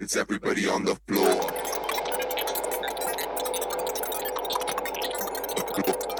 It's 0.00 0.16
everybody 0.16 0.66
on 0.66 0.86
the 0.86 0.94
floor. 1.06 1.36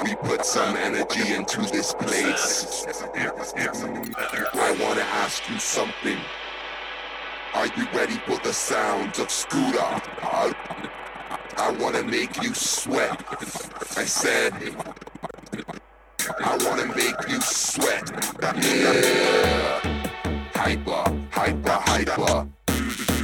We 0.04 0.14
put 0.16 0.44
some 0.44 0.76
energy 0.76 1.32
into 1.32 1.62
this 1.62 1.94
place. 1.94 2.84
I 3.14 4.76
wanna 4.78 5.00
ask 5.00 5.48
you 5.48 5.58
something. 5.58 6.18
Are 7.54 7.68
you 7.68 7.86
ready 7.94 8.20
for 8.26 8.36
the 8.44 8.52
sounds 8.52 9.18
of 9.18 9.30
Scooter? 9.30 9.78
I 11.56 11.74
wanna 11.80 12.02
make 12.02 12.42
you 12.42 12.52
sweat. 12.52 13.24
I 13.96 14.04
said, 14.04 14.52
I 16.38 16.58
wanna 16.66 16.94
make 16.94 17.16
you 17.30 17.40
sweat. 17.40 18.10
Yeah. 18.62 19.80
Hyper, 20.54 21.26
hyper, 21.30 21.78
hyper. 21.86 22.59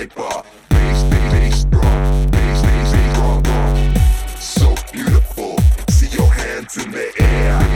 Bass, 0.00 0.44
bass, 0.70 1.64
bass, 1.64 1.64
bass. 1.66 2.62
So 4.42 4.74
beautiful. 4.90 5.58
See 5.90 6.08
your 6.16 6.26
hands 6.32 6.78
in 6.82 6.90
the 6.90 7.12
air. 7.20 7.69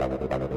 ব্যাপারে 0.00 0.47